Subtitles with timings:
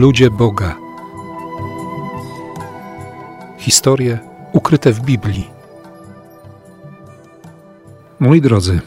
[0.00, 0.76] Ludzie Boga.
[3.58, 4.18] Historie
[4.52, 5.50] ukryte w Biblii.
[8.20, 8.80] Moi drodzy,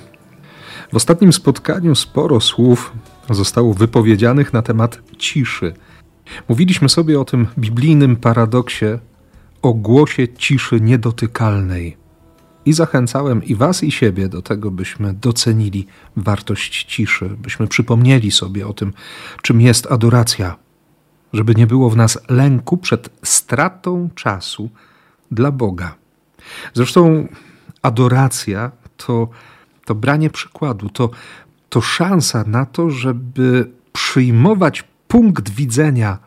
[0.94, 2.94] w ostatnim spotkaniu sporo słów
[3.30, 5.74] zostało wypowiedzianych na temat ciszy.
[6.50, 8.86] Mówiliśmy sobie o tym biblijnym paradoksie,
[9.62, 11.98] o głosie ciszy niedotykalnej.
[12.66, 15.88] I zachęcałem i Was, i siebie do tego, byśmy docenili
[16.18, 18.94] wartość ciszy, byśmy przypomnieli sobie o tym,
[19.42, 20.63] czym jest adoracja,
[21.34, 24.70] żeby nie było w nas lęku przed stratą czasu
[25.32, 25.96] dla Boga.
[26.74, 27.28] Zresztą
[27.82, 29.30] adoracja to,
[29.86, 31.10] to branie przykładu, to,
[31.70, 36.18] to szansa na to, żeby przyjmować punkt widzenia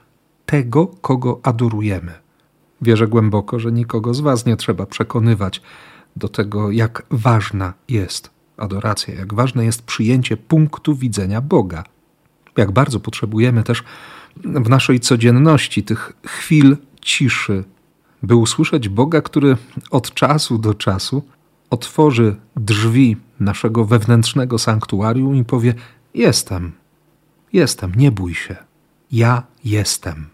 [0.46, 2.12] tego, kogo adorujemy.
[2.82, 5.62] Wierzę głęboko, że nikogo z Was nie trzeba przekonywać
[6.16, 11.84] do tego, jak ważna jest adoracja, jak ważne jest przyjęcie punktu widzenia Boga.
[12.56, 13.84] Jak bardzo potrzebujemy też
[14.44, 17.64] w naszej codzienności tych chwil ciszy,
[18.22, 19.56] by usłyszeć Boga, który
[19.90, 21.22] od czasu do czasu
[21.70, 25.74] otworzy drzwi naszego wewnętrznego sanktuarium i powie:
[26.14, 26.72] Jestem,
[27.52, 28.56] jestem, nie bój się,
[29.12, 30.26] ja jestem.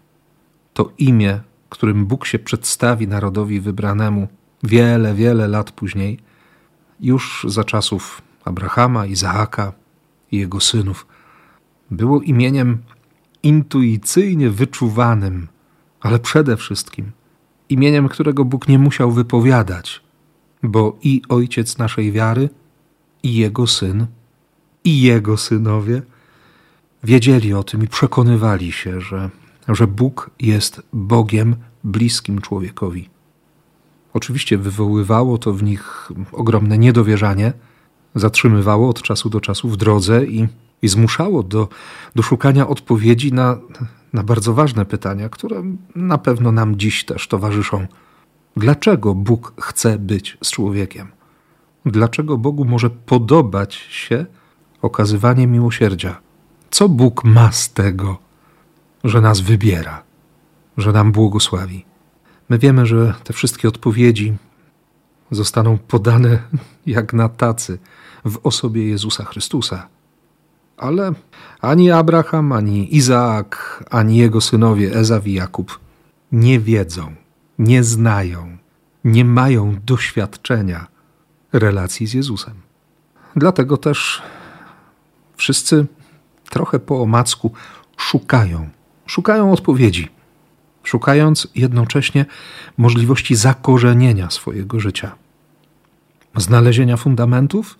[0.74, 4.28] To imię, którym Bóg się przedstawi narodowi wybranemu
[4.62, 6.18] wiele, wiele lat później,
[7.00, 9.72] już za czasów Abrahama, Izaaka
[10.32, 11.06] i jego synów,
[11.90, 12.78] było imieniem
[13.42, 15.48] intuicyjnie wyczuwanym,
[16.00, 17.12] ale przede wszystkim
[17.68, 20.00] imieniem, którego Bóg nie musiał wypowiadać,
[20.62, 22.48] bo i ojciec naszej wiary,
[23.22, 24.06] i jego syn,
[24.84, 26.02] i jego synowie
[27.04, 29.30] wiedzieli o tym i przekonywali się, że,
[29.68, 33.08] że Bóg jest Bogiem bliskim człowiekowi.
[34.14, 37.52] Oczywiście wywoływało to w nich ogromne niedowierzanie,
[38.14, 40.48] zatrzymywało od czasu do czasu w drodze i,
[40.82, 41.68] i zmuszało do,
[42.14, 43.58] do szukania odpowiedzi na,
[44.12, 45.62] na bardzo ważne pytania, które
[45.94, 47.86] na pewno nam dziś też towarzyszą.
[48.56, 51.08] Dlaczego Bóg chce być z człowiekiem?
[51.86, 54.26] Dlaczego Bogu może podobać się
[54.82, 56.20] okazywanie miłosierdzia?
[56.70, 58.18] Co Bóg ma z tego,
[59.04, 60.02] że nas wybiera,
[60.76, 61.84] że nam błogosławi?
[62.48, 64.36] My wiemy, że te wszystkie odpowiedzi
[65.30, 66.38] zostaną podane
[66.86, 67.78] jak na tacy
[68.24, 69.88] w osobie Jezusa Chrystusa.
[70.76, 71.12] Ale
[71.60, 75.80] ani Abraham, ani Izaak, ani jego synowie Ezaw i Jakub
[76.32, 77.14] nie wiedzą,
[77.58, 78.58] nie znają,
[79.04, 80.86] nie mają doświadczenia
[81.52, 82.54] relacji z Jezusem.
[83.36, 84.22] Dlatego też
[85.36, 85.86] wszyscy
[86.50, 87.52] trochę po omacku
[87.96, 88.68] szukają,
[89.06, 90.08] szukają odpowiedzi
[90.82, 92.26] szukając jednocześnie
[92.78, 95.12] możliwości zakorzenienia swojego życia,
[96.36, 97.78] znalezienia fundamentów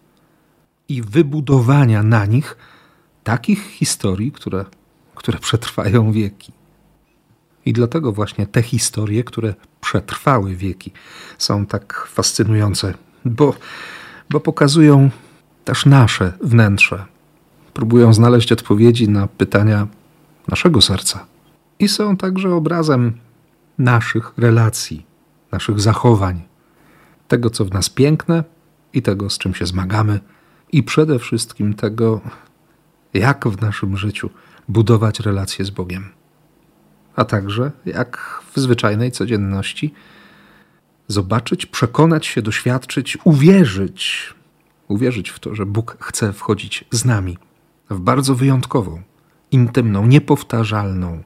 [0.89, 2.57] i wybudowania na nich
[3.25, 4.65] takich historii, które,
[5.15, 6.53] które przetrwają wieki.
[7.67, 10.93] I dlatego właśnie te historie, które przetrwały wieki,
[11.39, 12.95] są tak fascynujące,
[13.25, 13.55] bo,
[14.31, 15.11] bo pokazują
[15.65, 17.05] też nasze wnętrze.
[17.75, 19.87] Próbują znaleźć odpowiedzi na pytania
[20.49, 21.27] naszego serca
[21.79, 23.13] i są także obrazem
[23.79, 25.07] naszych relacji,
[25.53, 26.43] naszych zachowań,
[27.29, 28.45] tego, co w nas piękne
[28.93, 30.21] i tego, z czym się zmagamy,
[30.73, 32.21] i przede wszystkim tego,
[33.15, 34.31] jak w naszym życiu
[34.69, 36.09] budować relacje z Bogiem.
[37.17, 39.95] A także, jak w zwyczajnej codzienności,
[41.09, 44.35] zobaczyć, przekonać się, doświadczyć, uwierzyć,
[44.89, 47.39] uwierzyć w to, że Bóg chce wchodzić z nami
[47.91, 49.03] w bardzo wyjątkową,
[49.51, 51.23] intymną, niepowtarzalną,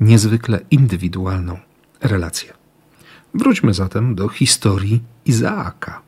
[0.00, 1.58] niezwykle indywidualną
[2.00, 2.52] relację.
[3.34, 6.02] Wróćmy zatem do historii Izaaka.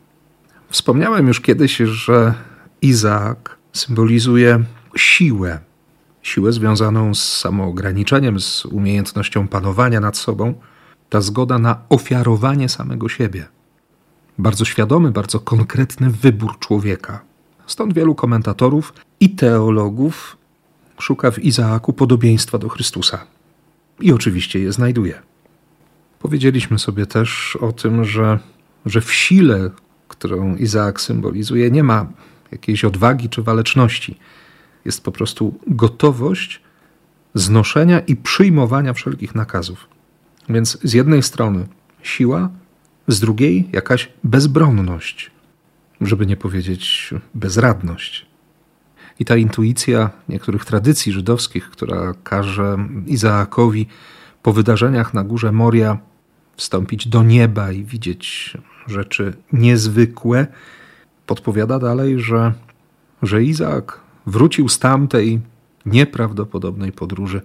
[0.71, 2.35] Wspomniałem już kiedyś, że
[2.83, 4.65] Izaak symbolizuje
[4.97, 5.59] siłę,
[6.23, 10.55] siłę związaną z samoograniczeniem, z umiejętnością panowania nad sobą,
[11.11, 13.47] ta zgoda na ofiarowanie samego siebie.
[14.39, 17.21] Bardzo świadomy, bardzo konkretny wybór człowieka.
[17.67, 20.37] Stąd wielu komentatorów i teologów
[20.99, 23.27] szuka w Izaaku podobieństwa do Chrystusa
[24.01, 25.23] i oczywiście je znajduje.
[26.19, 28.39] Powiedzieliśmy sobie też o tym, że,
[28.87, 29.71] że w sile,
[30.09, 32.07] którą Izaak symbolizuje, nie ma
[32.53, 34.19] jakiejś odwagi czy waleczności.
[34.85, 36.61] Jest po prostu gotowość
[37.35, 39.89] znoszenia i przyjmowania wszelkich nakazów.
[40.49, 41.67] Więc z jednej strony
[42.03, 42.51] siła,
[43.09, 45.31] z drugiej jakaś bezbronność,
[46.01, 48.27] żeby nie powiedzieć bezradność.
[49.19, 52.77] I ta intuicja niektórych tradycji żydowskich, która każe
[53.07, 53.87] Izaakowi
[54.43, 55.99] po wydarzeniach na górze Moria
[56.57, 58.57] wstąpić do nieba i widzieć
[58.87, 60.47] rzeczy niezwykłe,
[61.27, 62.53] podpowiada dalej, że,
[63.23, 65.41] że Izaak wrócił z tamtej
[65.87, 67.41] nieprawdopodobnej podróży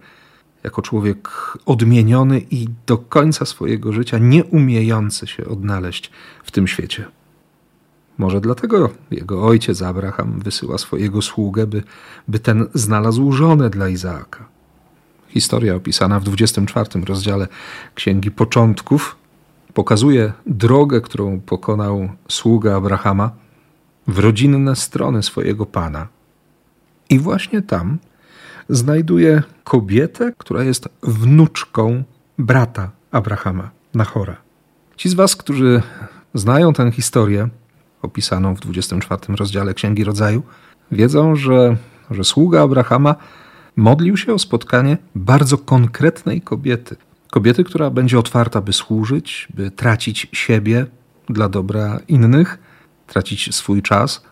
[0.63, 1.29] jako człowiek
[1.65, 6.11] odmieniony i do końca swojego życia nie umiejący się odnaleźć
[6.43, 7.05] w tym świecie.
[8.17, 11.83] Może dlatego jego ojciec Abraham wysyła swojego sługę, by,
[12.27, 14.45] by ten znalazł żonę dla Izaaka.
[15.27, 17.47] Historia opisana w 24 rozdziale
[17.95, 19.15] Księgi Początków
[19.73, 23.31] pokazuje drogę, którą pokonał sługa Abrahama
[24.07, 26.07] w rodzinne strony swojego pana.
[27.09, 27.97] I właśnie tam
[28.69, 32.03] znajduje kobietę, która jest wnuczką
[32.37, 34.37] brata Abrahama, Nachora.
[34.95, 35.81] Ci z Was, którzy
[36.33, 37.49] znają tę historię,
[38.01, 40.43] opisaną w 24 rozdziale Księgi Rodzaju,
[40.91, 41.77] wiedzą, że,
[42.11, 43.15] że sługa Abrahama
[43.75, 46.95] modlił się o spotkanie bardzo konkretnej kobiety.
[47.31, 50.85] Kobiety, która będzie otwarta, by służyć, by tracić siebie
[51.29, 52.59] dla dobra innych,
[53.07, 54.25] tracić swój czas,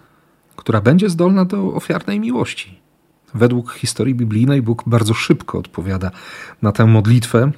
[0.66, 2.80] która będzie zdolna do ofiarnej miłości.
[3.34, 6.12] Według historii biblijnej Bóg bardzo szybko odpowiada
[6.62, 7.52] na tę modlitwę,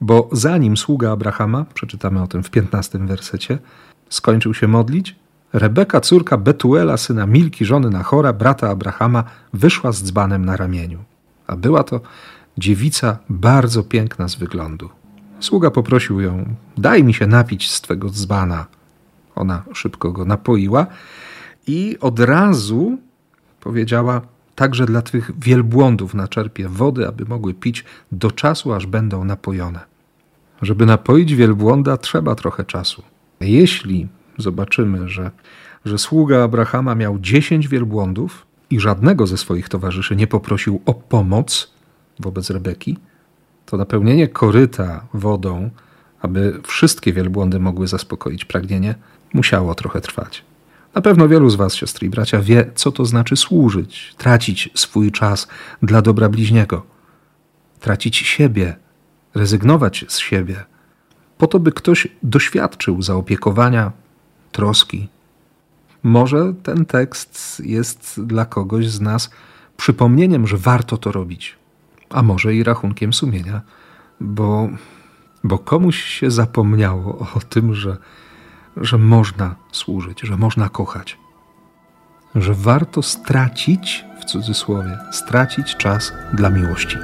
[0.00, 3.58] bo zanim sługa Abrahama, przeczytamy o tym w 15 wersecie,
[4.08, 5.16] skończył się modlić,
[5.52, 10.98] Rebeka, córka Betuela, syna Milki, żony Nachora, brata Abrahama, wyszła z dzbanem na ramieniu.
[11.46, 12.00] A była to
[12.58, 14.88] dziewica bardzo piękna z wyglądu.
[15.40, 16.44] Sługa poprosił ją:
[16.78, 18.66] Daj mi się napić z twego dzbana.
[19.34, 20.86] Ona szybko go napoiła
[21.66, 22.98] i od razu
[23.60, 24.20] powiedziała:
[24.54, 29.80] Także dla twych wielbłądów naczerpię wody, aby mogły pić do czasu, aż będą napojone.
[30.62, 33.02] Żeby napoić wielbłąda, trzeba trochę czasu.
[33.40, 34.08] Jeśli
[34.38, 35.30] zobaczymy, że,
[35.84, 41.74] że sługa Abrahama miał dziesięć wielbłądów i żadnego ze swoich towarzyszy nie poprosił o pomoc
[42.20, 42.98] wobec Rebeki,
[43.66, 45.70] to napełnienie koryta wodą,
[46.20, 48.94] aby wszystkie wielbłądy mogły zaspokoić pragnienie,
[49.34, 50.44] musiało trochę trwać.
[50.94, 55.12] Na pewno wielu z Was, siostry i bracia, wie, co to znaczy służyć, tracić swój
[55.12, 55.48] czas
[55.82, 56.86] dla dobra bliźniego,
[57.80, 58.76] tracić siebie,
[59.34, 60.64] rezygnować z siebie,
[61.38, 63.92] po to, by ktoś doświadczył zaopiekowania,
[64.52, 65.08] troski.
[66.02, 69.30] Może ten tekst jest dla kogoś z nas
[69.76, 71.56] przypomnieniem, że warto to robić,
[72.10, 73.60] a może i rachunkiem sumienia,
[74.20, 74.68] bo,
[75.44, 77.96] bo komuś się zapomniało o tym, że,
[78.76, 81.18] że można służyć, że można kochać,
[82.34, 86.98] że warto stracić, w cudzysłowie, stracić czas dla miłości.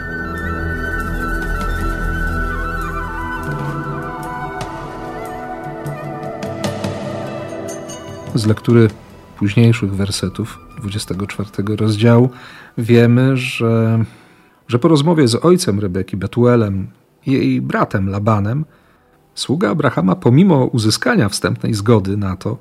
[8.34, 8.88] z lektury
[9.38, 12.30] późniejszych wersetów 24 rozdziału
[12.78, 14.04] wiemy, że,
[14.68, 16.88] że po rozmowie z ojcem Rebeki, Betuelem
[17.26, 18.64] jej bratem Labanem,
[19.40, 22.58] sługa Abrahama, pomimo uzyskania wstępnej zgody na to,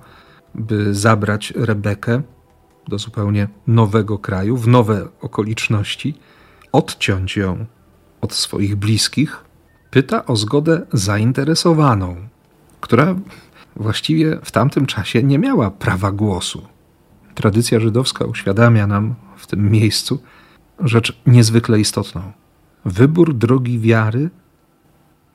[0.56, 2.22] by zabrać Rebekę
[2.88, 6.14] do zupełnie nowego kraju, w nowe okoliczności,
[6.72, 7.66] odciąć ją
[8.22, 9.44] od swoich bliskich,
[9.92, 12.16] pyta o zgodę zainteresowaną,
[12.82, 13.16] która
[13.76, 16.62] właściwie w tamtym czasie nie miała prawa głosu.
[17.36, 20.20] Tradycja żydowska uświadamia nam w tym miejscu
[20.80, 22.22] rzecz niezwykle istotną.
[22.86, 24.30] Wybór drogi wiary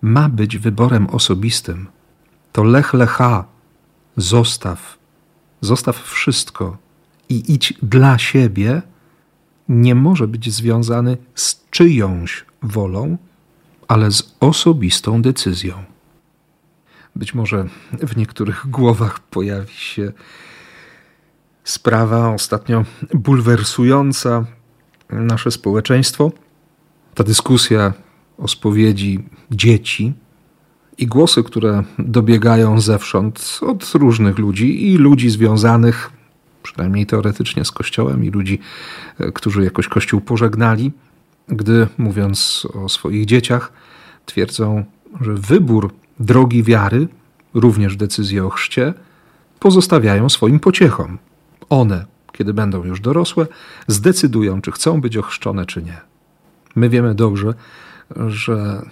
[0.04, 1.86] ma być wyborem osobistym.
[2.52, 3.44] To lech lecha,
[4.16, 4.98] zostaw,
[5.60, 6.76] zostaw wszystko
[7.28, 8.82] i idź dla siebie,
[9.68, 13.16] nie może być związany z czyjąś wolą,
[13.88, 15.84] ale z osobistą decyzją.
[17.16, 20.12] Być może w niektórych głowach pojawi się
[21.64, 22.84] sprawa ostatnio
[23.14, 24.44] bulwersująca
[25.10, 26.32] nasze społeczeństwo.
[27.14, 27.92] Ta dyskusja
[28.38, 30.12] o spowiedzi dzieci
[30.98, 36.10] i głosy, które dobiegają zewsząd od różnych ludzi i ludzi związanych,
[36.62, 38.58] przynajmniej teoretycznie, z Kościołem, i ludzi,
[39.18, 40.92] e, którzy jakoś Kościół pożegnali,
[41.48, 43.72] gdy mówiąc o swoich dzieciach,
[44.26, 44.84] twierdzą,
[45.20, 47.08] że wybór drogi wiary,
[47.54, 48.94] również decyzje o chrzcie,
[49.60, 51.18] pozostawiają swoim pociechom.
[51.70, 53.46] One, kiedy będą już dorosłe,
[53.86, 56.00] zdecydują, czy chcą być ochrzczone, czy nie.
[56.76, 57.54] My wiemy dobrze,
[58.26, 58.82] że,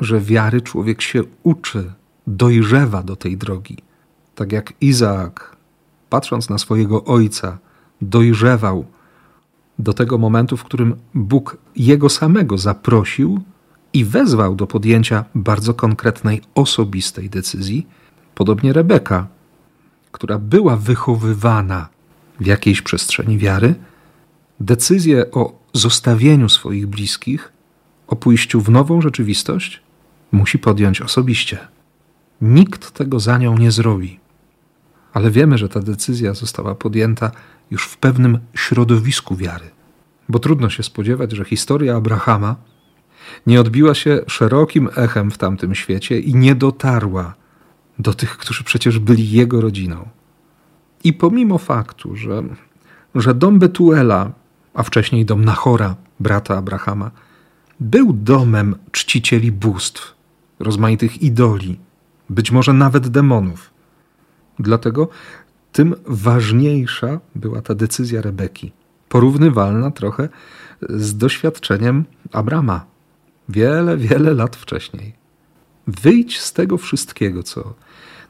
[0.00, 1.92] że wiary człowiek się uczy,
[2.26, 3.76] dojrzewa do tej drogi.
[4.34, 5.56] Tak jak Izaak,
[6.10, 7.58] patrząc na swojego ojca,
[8.00, 8.84] dojrzewał
[9.78, 13.40] do tego momentu, w którym Bóg jego samego zaprosił
[13.92, 17.86] i wezwał do podjęcia bardzo konkretnej, osobistej decyzji.
[18.34, 19.26] Podobnie Rebeka,
[20.12, 21.88] która była wychowywana
[22.40, 23.74] w jakiejś przestrzeni wiary,
[24.60, 27.52] decyzję o zostawieniu swoich bliskich,
[28.06, 29.82] o pójściu w nową rzeczywistość,
[30.32, 31.58] musi podjąć osobiście.
[32.40, 34.20] Nikt tego za nią nie zrobi.
[35.12, 37.30] Ale wiemy, że ta decyzja została podjęta
[37.70, 39.70] już w pewnym środowisku wiary.
[40.28, 42.56] Bo trudno się spodziewać, że historia Abrahama
[43.46, 47.34] nie odbiła się szerokim echem w tamtym świecie i nie dotarła
[47.98, 50.08] do tych, którzy przecież byli jego rodziną.
[51.04, 52.42] I pomimo faktu, że,
[53.14, 54.30] że dom Betuela,
[54.74, 57.10] a wcześniej dom Nachora, brata Abrahama,
[57.80, 60.14] był domem czcicieli bóstw,
[60.58, 61.78] rozmaitych idoli,
[62.30, 63.70] być może nawet demonów.
[64.58, 65.08] Dlatego
[65.72, 68.72] tym ważniejsza była ta decyzja Rebeki,
[69.08, 70.28] porównywalna trochę
[70.88, 72.86] z doświadczeniem Abrama
[73.48, 75.12] wiele, wiele lat wcześniej.
[75.86, 77.74] Wyjdź z tego wszystkiego, co,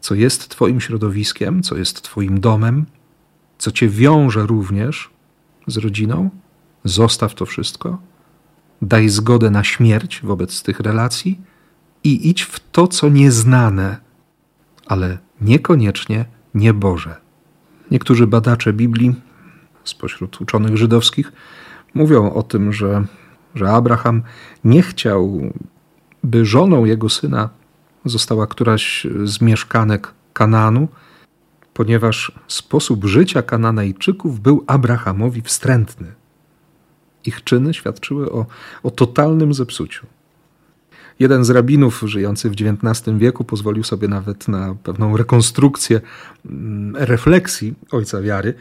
[0.01, 2.87] co jest Twoim środowiskiem, co jest Twoim domem,
[3.59, 5.11] co Cię wiąże również
[5.67, 6.31] z rodziną.
[6.85, 7.99] Zostaw to wszystko,
[8.83, 11.41] daj zgodę na śmierć wobec tych relacji
[12.05, 13.97] i idź w to, co nieznane,
[14.87, 17.17] ale niekoniecznie nieboże.
[17.91, 19.15] Niektórzy badacze Biblii
[19.85, 21.33] spośród uczonych żydowskich
[21.95, 23.05] mówią o tym, że,
[23.55, 24.23] że Abraham
[24.65, 25.41] nie chciał,
[26.25, 27.51] by żoną jego syna
[28.05, 30.89] została któraś z mieszkanek Kananu,
[31.75, 36.15] ponieważ sposób życia Kananejczyków był Abrahamowi wstrętny.
[37.27, 38.47] Ich czyny świadczyły o,
[38.83, 40.07] o totalnym zepsuciu.
[41.19, 46.01] Jeden z rabinów żyjący w XIX wieku pozwolił sobie nawet na pewną rekonstrukcję
[46.47, 48.55] mm, refleksji ojca wiary,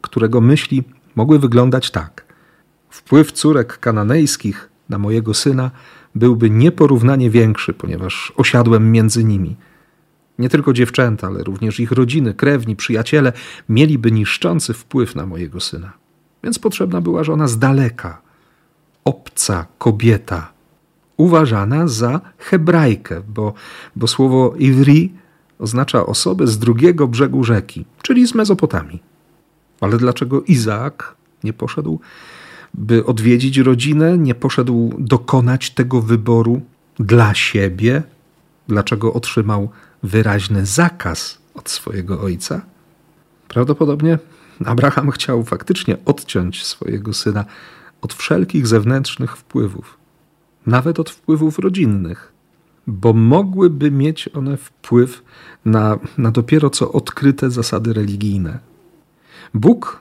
[0.00, 0.82] którego myśli
[1.14, 2.24] mogły wyglądać tak.
[2.90, 5.70] Wpływ córek kananejskich na mojego syna
[6.14, 9.56] byłby nieporównanie większy, ponieważ osiadłem między nimi.
[10.38, 13.32] Nie tylko dziewczęta, ale również ich rodziny, krewni, przyjaciele
[13.68, 16.01] mieliby niszczący wpływ na mojego syna.
[16.44, 18.20] Więc potrzebna była żona z daleka,
[19.04, 20.52] obca kobieta,
[21.16, 23.54] uważana za hebrajkę, bo,
[23.96, 25.12] bo słowo Ivri
[25.58, 29.02] oznacza osobę z drugiego brzegu rzeki, czyli z Mezopotamii.
[29.80, 32.00] Ale dlaczego Izaak nie poszedł,
[32.74, 36.60] by odwiedzić rodzinę, nie poszedł dokonać tego wyboru
[36.96, 38.02] dla siebie?
[38.68, 39.68] Dlaczego otrzymał
[40.02, 42.60] wyraźny zakaz od swojego ojca?
[43.48, 44.18] Prawdopodobnie
[44.64, 47.44] Abraham chciał faktycznie odciąć swojego syna
[48.00, 49.96] od wszelkich zewnętrznych wpływów,
[50.66, 52.32] nawet od wpływów rodzinnych,
[52.86, 55.22] bo mogłyby mieć one wpływ
[55.64, 58.58] na, na dopiero co odkryte zasady religijne.
[59.54, 60.00] Bóg,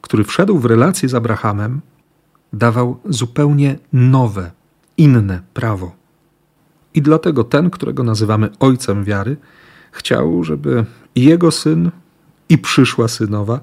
[0.00, 1.80] który wszedł w relację z Abrahamem,
[2.52, 4.50] dawał zupełnie nowe,
[4.96, 5.92] inne prawo.
[6.94, 9.36] I dlatego ten, którego nazywamy ojcem wiary,
[9.92, 10.84] chciał, żeby
[11.16, 11.90] jego syn,
[12.48, 13.60] i przyszła synowa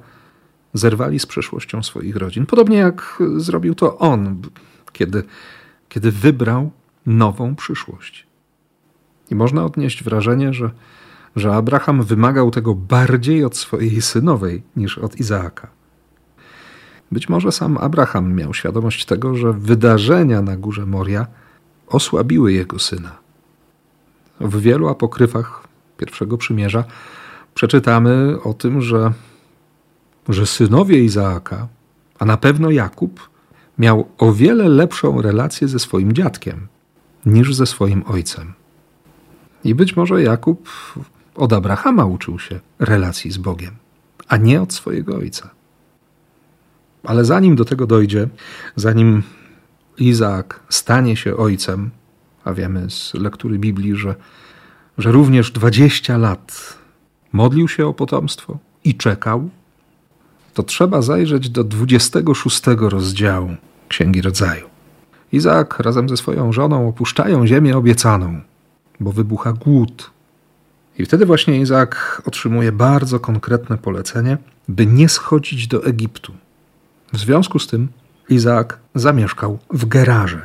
[0.74, 2.46] zerwali z przeszłością swoich rodzin.
[2.46, 4.42] Podobnie jak zrobił to on,
[4.92, 5.24] kiedy,
[5.90, 6.72] kiedy wybrał
[7.06, 8.28] nową przyszłość.
[9.32, 10.72] I można odnieść wrażenie, że,
[11.36, 15.68] że Abraham wymagał tego bardziej od swojej synowej niż od Izaaka.
[17.12, 21.28] Być może sam Abraham miał świadomość tego, że wydarzenia na górze Moria
[21.88, 23.18] osłabiły jego syna.
[24.40, 26.84] W wielu apokryfach pierwszego przymierza
[27.54, 29.13] przeczytamy o tym, że
[30.30, 31.68] że synowie Izaaka,
[32.20, 33.30] a na pewno Jakub,
[33.78, 36.68] miał o wiele lepszą relację ze swoim dziadkiem
[37.25, 38.54] niż ze swoim ojcem.
[39.63, 40.70] I być może Jakub
[41.36, 43.75] od Abrahama uczył się relacji z Bogiem,
[44.28, 45.50] a nie od swojego ojca.
[47.04, 48.28] Ale zanim do tego dojdzie,
[48.75, 49.24] zanim
[49.98, 51.90] Izaak stanie się ojcem,
[52.44, 54.16] a wiemy z lektury Biblii, że,
[54.98, 56.78] że również 20 lat
[57.34, 59.50] modlił się o potomstwo i czekał,
[60.53, 63.50] to trzeba zajrzeć do 26 rozdziału
[63.88, 64.65] Księgi Rodzaju.
[65.31, 68.41] Izaak razem ze swoją żoną opuszczają ziemię obiecaną,
[69.00, 70.12] bo wybucha głód.
[70.98, 76.34] I wtedy właśnie Izaak otrzymuje bardzo konkretne polecenie, by nie schodzić do Egiptu.
[77.13, 77.88] W związku z tym
[78.29, 80.41] Izaak zamieszkał w Gerarze.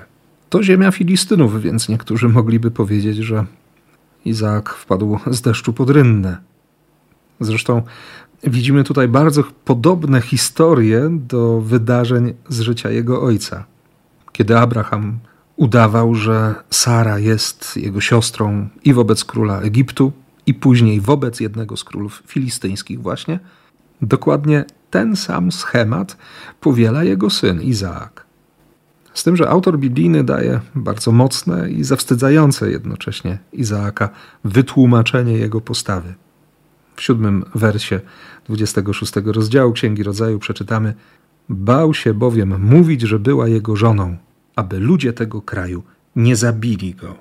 [0.48, 3.44] To ziemia Filistynów, więc niektórzy mogliby powiedzieć, że
[4.24, 6.36] Izaak wpadł z deszczu pod rynnę.
[7.40, 7.82] Zresztą
[8.44, 13.64] widzimy tutaj bardzo podobne historie do wydarzeń z życia jego ojca.
[14.32, 15.18] Kiedy Abraham
[15.56, 20.12] udawał, że Sara jest jego siostrą i wobec króla Egiptu,
[20.46, 23.40] i później wobec jednego z królów filistyńskich, właśnie,
[24.02, 26.16] dokładnie ten sam schemat
[26.60, 28.26] powiela jego syn Izaak.
[29.14, 34.08] Z tym, że autor biblijny daje bardzo mocne i zawstydzające jednocześnie Izaaka
[34.44, 36.14] wytłumaczenie jego postawy.
[36.96, 38.00] W siódmym wersie
[38.48, 40.94] 26 rozdziału Księgi Rodzaju przeczytamy:
[41.48, 44.16] Bał się bowiem mówić, że była jego żoną,
[44.56, 45.82] aby ludzie tego kraju
[46.16, 47.16] nie zabili go.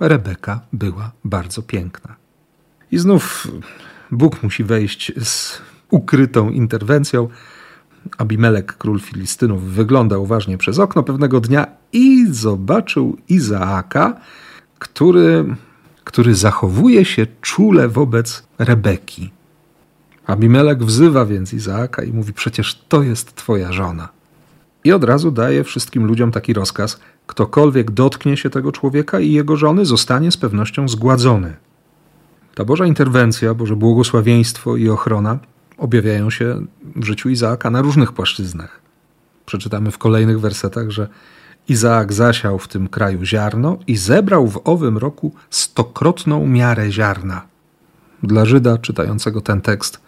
[0.00, 2.16] Rebeka była bardzo piękna.
[2.90, 3.48] I znów
[4.10, 7.28] Bóg musi wejść z ukrytą interwencją,
[8.18, 14.20] Abimelek, król Filistynów, wyglądał uważnie przez okno pewnego dnia i zobaczył Izaaka,
[14.78, 15.56] który,
[16.04, 19.30] który zachowuje się czule wobec Rebeki.
[20.26, 24.08] Abimelek wzywa więc Izaaka i mówi: Przecież to jest twoja żona.
[24.84, 29.56] I od razu daje wszystkim ludziom taki rozkaz: ktokolwiek dotknie się tego człowieka i jego
[29.56, 31.56] żony, zostanie z pewnością zgładzony.
[32.54, 35.38] Ta Boża interwencja, Boże błogosławieństwo i ochrona
[35.78, 38.80] objawiają się w życiu Izaaka na różnych płaszczyznach.
[39.46, 41.08] Przeczytamy w kolejnych wersetach, że
[41.68, 47.42] Izaak zasiał w tym kraju ziarno i zebrał w owym roku stokrotną miarę ziarna.
[48.22, 50.00] Dla Żyda czytającego ten tekst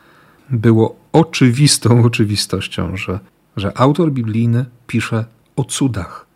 [0.51, 3.21] było oczywistą oczywistością, że,
[3.57, 5.25] że autor biblijny pisze
[5.57, 6.27] o cudach.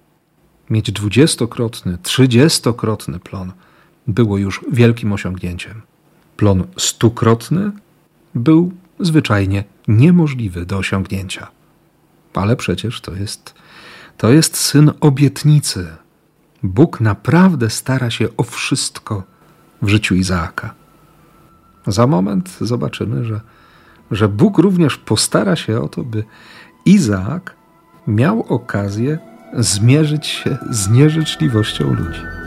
[0.71, 3.53] Mieć dwudziestokrotny, trzydziestokrotny plon
[4.07, 5.83] było już wielkim osiągnięciem.
[6.37, 7.73] Plon stukrotny
[8.35, 11.47] był zwyczajnie niemożliwy do osiągnięcia.
[12.35, 13.55] Ale przecież to jest,
[14.21, 15.87] to jest syn obietnicy.
[16.63, 19.23] Bóg naprawdę stara się o wszystko
[19.83, 20.75] w życiu Izaaka.
[21.87, 23.41] Za moment zobaczymy, że,
[24.11, 26.25] że Bóg również postara się o to, by
[26.85, 27.57] Izaak
[28.07, 29.19] miał okazję
[29.55, 32.40] zmierzyć się z nieżyczliwością ludzi.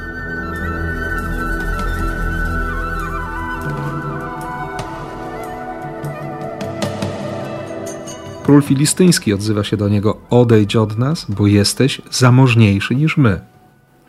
[8.43, 13.41] Król filistyński odzywa się do niego: Odejdź od nas, bo jesteś zamożniejszy niż my.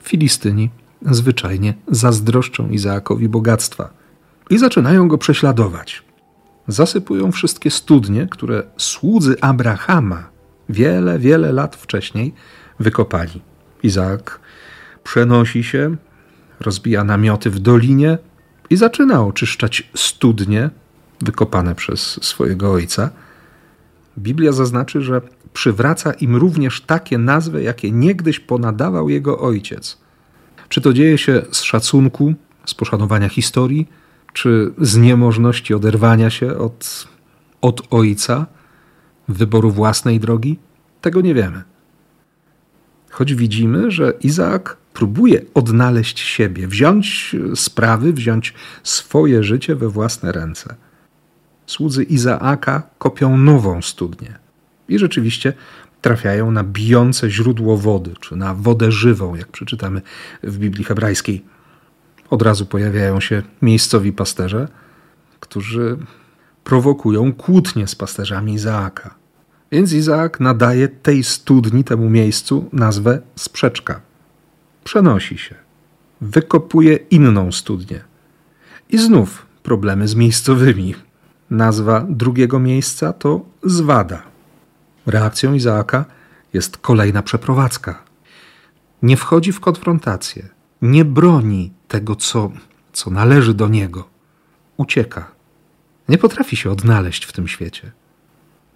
[0.03, 0.71] Filistyni
[1.03, 3.91] zwyczajnie zazdroszczą Izaakowi bogactwa
[4.51, 6.03] i zaczynają go prześladować.
[6.69, 10.29] Zasypują wszystkie studnie, które słudzy Abrahama
[10.69, 12.35] wiele, wiele lat wcześniej
[12.81, 13.41] wykopali.
[13.83, 14.41] Izaak
[15.05, 15.97] przenosi się,
[16.61, 18.19] rozbija namioty w dolinie
[18.71, 20.71] i zaczyna oczyszczać studnie
[21.21, 23.11] wykopane przez swojego ojca–
[24.19, 25.21] Biblia zaznaczy, że
[25.53, 29.99] przywraca im również takie nazwy, jakie niegdyś ponadawał jego ojciec.
[30.69, 32.35] Czy to dzieje się z szacunku,
[32.67, 33.89] z poszanowania historii,
[34.33, 37.09] czy z niemożności oderwania się od,
[37.61, 38.47] od ojca,
[39.29, 40.59] wyboru własnej drogi?
[41.01, 41.63] Tego nie wiemy.
[43.11, 50.75] Choć widzimy, że Izaak próbuje odnaleźć siebie, wziąć sprawy, wziąć swoje życie we własne ręce
[51.67, 54.39] słudzy Izaaka kopią nową studnię.
[54.89, 55.53] I rzeczywiście
[56.01, 60.03] trafiają na bijące źródło wody, czy na wodę żywą, jak przeczytamy
[60.43, 61.45] w Biblii hebrajskiej.
[62.31, 64.69] Od razu pojawiają się miejscowi pasterze,
[65.41, 65.97] którzy
[66.65, 69.15] prowokują kłótnie z pasterzami Izaaka.
[69.73, 74.01] Więc Izaak nadaje tej studni, temu miejscu nazwę sprzeczka.
[74.85, 75.55] Przenosi się,
[76.21, 78.01] wykopuje inną studnię.
[78.91, 80.95] I znów problemy z miejscowymi.
[81.55, 84.23] Nazwa drugiego miejsca to zwada.
[85.07, 86.05] Reakcją Izaaka
[86.53, 88.03] jest kolejna przeprowadzka.
[89.03, 90.49] Nie wchodzi w konfrontację,
[90.83, 92.53] nie broni tego, co,
[92.93, 94.09] co należy do niego.
[94.77, 95.31] Ucieka.
[96.09, 97.93] Nie potrafi się odnaleźć w tym świecie.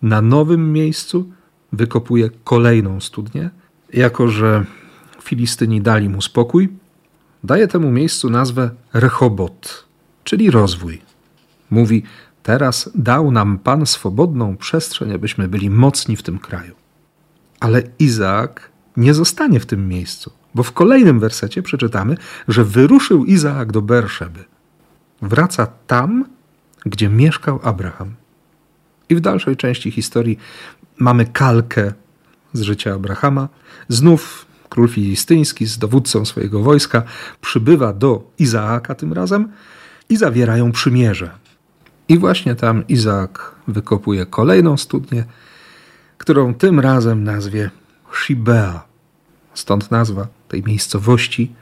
[0.03, 1.33] Na nowym miejscu
[1.73, 3.51] wykopuje kolejną studnię.
[3.93, 4.65] Jako, że
[5.23, 6.69] Filistyni dali mu spokój,
[7.45, 9.85] daje temu miejscu nazwę Rechobot,
[10.25, 11.03] czyli rozwój.
[11.71, 12.03] Mówi:
[12.49, 16.75] Teraz dał nam Pan swobodną przestrzeń, abyśmy byli mocni w tym kraju.
[17.61, 22.17] Ale Izaak nie zostanie w tym miejscu, bo w kolejnym wersecie przeczytamy,
[22.49, 24.45] że wyruszył Izaak do Berszeby.
[25.23, 26.25] Wraca tam,
[26.87, 28.15] gdzie mieszkał Abraham.
[29.09, 30.39] I w dalszej części historii
[30.99, 31.93] mamy kalkę
[32.53, 33.49] z życia Abrahama.
[33.89, 37.03] Znów król filistyński z dowódcą swojego wojska
[37.41, 39.49] przybywa do Izaaka tym razem
[40.09, 41.48] i zawierają przymierze.
[42.09, 45.25] I właśnie tam Izaak wykopuje kolejną studnię,
[46.19, 47.71] którą tym razem nazwie
[48.13, 48.83] Shibea.
[49.55, 51.53] Stąd nazwa tej miejscowości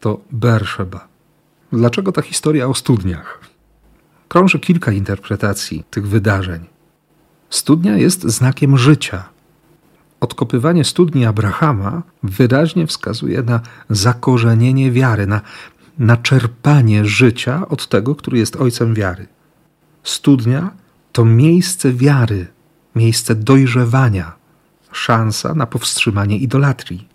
[0.00, 1.08] to Bersheba.
[1.72, 3.40] Dlaczego ta historia o studniach?
[4.28, 6.66] Krąży kilka interpretacji tych wydarzeń.
[7.50, 9.28] Studnia jest znakiem życia.
[10.20, 15.40] Odkopywanie studni Abrahama wyraźnie wskazuje na zakorzenienie wiary, na,
[15.98, 19.26] na czerpanie życia od tego, który jest ojcem wiary.
[20.08, 20.70] Studnia
[21.12, 22.46] to miejsce wiary,
[22.94, 24.32] miejsce dojrzewania,
[24.92, 27.08] szansa na powstrzymanie idolatrii.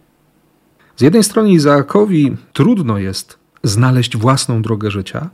[0.96, 5.30] Z jednej strony Izaakowi trudno jest znaleźć własną drogę życia,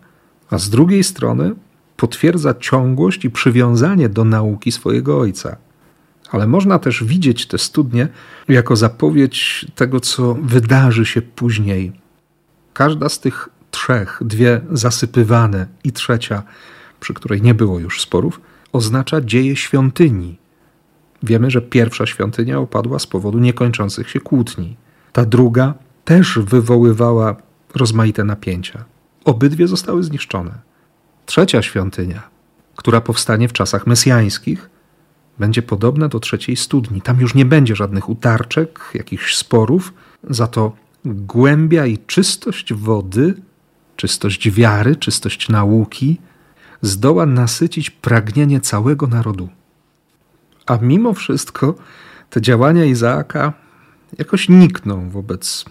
[0.49, 1.55] a z drugiej strony
[1.97, 5.57] potwierdza ciągłość i przywiązanie do nauki swojego ojca.
[6.31, 8.07] Ale można też widzieć te studnie
[8.47, 11.91] jako zapowiedź tego, co wydarzy się później.
[12.73, 16.43] Każda z tych trzech, dwie zasypywane i trzecia
[16.99, 18.41] przy której nie było już sporów,
[18.73, 20.37] oznacza dzieje świątyni.
[21.23, 24.75] Wiemy, że pierwsza świątynia opadła z powodu niekończących się kłótni.
[25.11, 25.73] Ta druga
[26.05, 27.35] też wywoływała
[27.75, 28.85] rozmaite napięcia.
[29.25, 30.51] Obydwie zostały zniszczone.
[31.25, 32.21] Trzecia świątynia,
[32.75, 34.69] która powstanie w czasach mesjańskich,
[35.39, 37.01] będzie podobna do trzeciej studni.
[37.01, 39.93] Tam już nie będzie żadnych utarczek, jakichś sporów,
[40.29, 40.71] za to
[41.05, 43.33] głębia i czystość wody,
[43.95, 46.17] czystość wiary, czystość nauki
[46.81, 49.49] zdoła nasycić pragnienie całego narodu.
[50.65, 51.75] A mimo wszystko
[52.29, 53.53] te działania Izaaka
[54.17, 55.65] jakoś nikną wobec,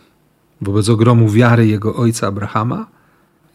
[0.60, 2.86] wobec ogromu wiary jego ojca Abrahama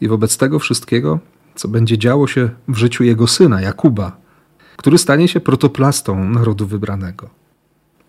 [0.02, 1.20] i wobec tego wszystkiego,
[1.56, 4.18] co będzie działo się w życiu jego syna Jakuba,
[4.78, 7.30] który stanie się protoplastą narodu wybranego.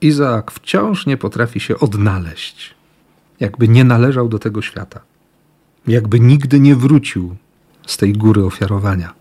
[0.00, 2.74] Izaak wciąż nie potrafi się odnaleźć,
[3.40, 5.00] jakby nie należał do tego świata,
[5.86, 7.36] jakby nigdy nie wrócił
[7.86, 9.14] z tej góry ofiarowania,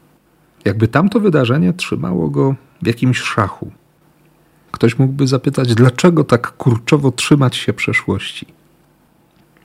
[0.66, 3.72] jakby tamto wydarzenie trzymało go w jakimś szachu.
[4.72, 8.46] Ktoś mógłby zapytać, dlaczego tak kurczowo trzymać się przeszłości?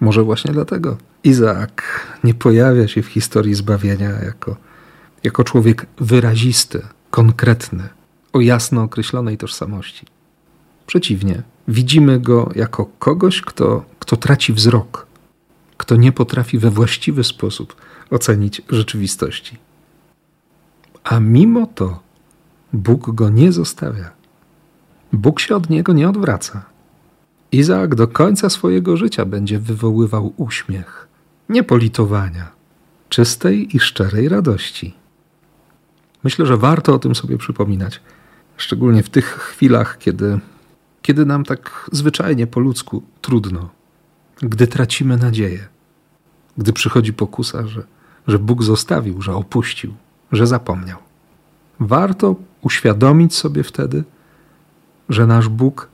[0.01, 4.57] Może właśnie dlatego Izaak nie pojawia się w historii zbawienia jako,
[5.25, 7.89] jako człowiek wyrazisty, konkretny,
[8.33, 10.07] o jasno określonej tożsamości.
[10.87, 15.07] Przeciwnie, widzimy go jako kogoś, kto, kto traci wzrok,
[15.77, 17.77] kto nie potrafi we właściwy sposób
[18.11, 19.68] ocenić rzeczywistości.
[21.09, 22.03] A mimo to
[22.73, 24.11] Bóg go nie zostawia.
[25.13, 26.65] Bóg się od niego nie odwraca.
[27.53, 31.09] Izaak do końca swojego życia będzie wywoływał uśmiech,
[31.49, 32.51] nie politowania,
[33.09, 34.95] czystej i szczerej radości.
[36.25, 38.01] Myślę, że warto o tym sobie przypominać,
[38.57, 40.39] szczególnie w tych chwilach, kiedy,
[41.03, 43.71] kiedy nam tak zwyczajnie po ludzku trudno,
[44.41, 45.69] gdy tracimy nadzieję,
[46.59, 47.83] gdy przychodzi pokusa, że,
[48.27, 49.95] że Bóg zostawił, że opuścił,
[50.33, 50.99] że zapomniał.
[51.81, 54.05] Warto uświadomić sobie wtedy,
[55.09, 55.89] że nasz Bóg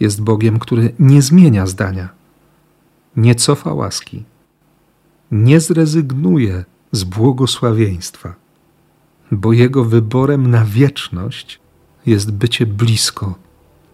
[0.00, 2.08] jest Bogiem, który nie zmienia zdania,
[3.16, 4.24] nie cofa łaski,
[5.30, 8.34] nie zrezygnuje z błogosławieństwa,
[9.32, 11.60] bo Jego wyborem na wieczność
[12.06, 13.34] jest bycie blisko,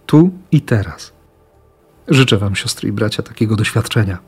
[0.06, 1.12] tu i teraz.
[2.08, 4.18] Życzę Wam, siostry i bracia, takiego doświadczenia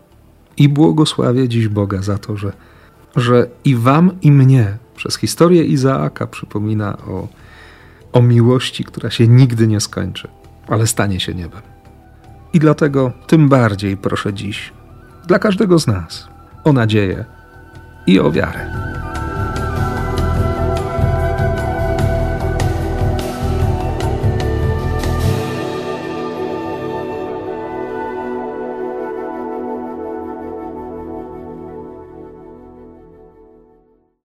[0.56, 2.52] i błogosławię dziś Boga za to, że,
[3.16, 7.28] że i Wam, i mnie przez historię Izaaka przypomina o,
[8.12, 10.28] o miłości, która się nigdy nie skończy,
[10.68, 11.62] ale stanie się niebem.
[12.52, 14.72] I dlatego tym bardziej proszę dziś,
[15.26, 16.28] dla każdego z nas,
[16.64, 17.24] o nadzieję
[18.06, 18.88] i o wiarę.